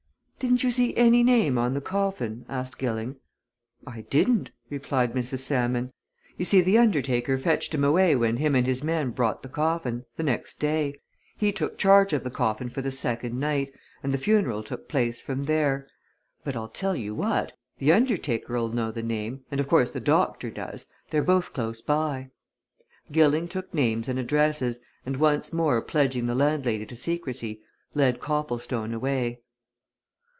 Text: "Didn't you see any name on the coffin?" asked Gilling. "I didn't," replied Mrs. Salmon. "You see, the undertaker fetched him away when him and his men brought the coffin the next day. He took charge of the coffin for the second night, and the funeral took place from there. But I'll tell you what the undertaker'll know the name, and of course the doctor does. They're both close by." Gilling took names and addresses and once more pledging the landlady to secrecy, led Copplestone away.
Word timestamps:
"Didn't 0.41 0.63
you 0.63 0.71
see 0.71 0.97
any 0.97 1.21
name 1.21 1.59
on 1.59 1.75
the 1.75 1.81
coffin?" 1.81 2.47
asked 2.49 2.79
Gilling. 2.79 3.17
"I 3.85 4.01
didn't," 4.09 4.49
replied 4.71 5.13
Mrs. 5.13 5.37
Salmon. 5.41 5.91
"You 6.35 6.45
see, 6.45 6.61
the 6.61 6.79
undertaker 6.79 7.37
fetched 7.37 7.75
him 7.75 7.83
away 7.83 8.15
when 8.15 8.37
him 8.37 8.55
and 8.55 8.65
his 8.65 8.83
men 8.83 9.11
brought 9.11 9.43
the 9.43 9.49
coffin 9.49 10.03
the 10.17 10.23
next 10.23 10.55
day. 10.59 10.99
He 11.37 11.51
took 11.51 11.77
charge 11.77 12.11
of 12.11 12.23
the 12.23 12.31
coffin 12.31 12.69
for 12.69 12.81
the 12.81 12.89
second 12.91 13.39
night, 13.39 13.71
and 14.01 14.11
the 14.11 14.17
funeral 14.17 14.63
took 14.63 14.89
place 14.89 15.21
from 15.21 15.43
there. 15.43 15.87
But 16.43 16.55
I'll 16.55 16.69
tell 16.69 16.95
you 16.95 17.13
what 17.13 17.55
the 17.77 17.91
undertaker'll 17.91 18.69
know 18.69 18.89
the 18.89 19.03
name, 19.03 19.41
and 19.51 19.59
of 19.59 19.67
course 19.67 19.91
the 19.91 19.99
doctor 19.99 20.49
does. 20.49 20.87
They're 21.11 21.21
both 21.21 21.53
close 21.53 21.83
by." 21.83 22.31
Gilling 23.11 23.47
took 23.47 23.71
names 23.75 24.09
and 24.09 24.17
addresses 24.17 24.79
and 25.05 25.17
once 25.17 25.53
more 25.53 25.83
pledging 25.83 26.25
the 26.25 26.33
landlady 26.33 26.87
to 26.87 26.95
secrecy, 26.95 27.61
led 27.93 28.19
Copplestone 28.19 28.91
away. 28.91 29.41